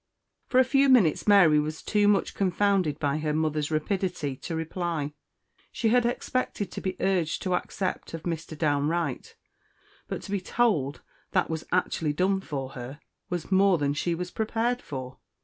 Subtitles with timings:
[0.47, 5.13] For a few minutes Mary was too much confounded by her mother's rapidity to reply.
[5.71, 8.57] She had expected to be urged to accept of Mr.
[8.57, 9.35] Downe Wright;
[10.07, 11.01] but to be told
[11.33, 15.19] that was actually done for her was more than she was prepared for.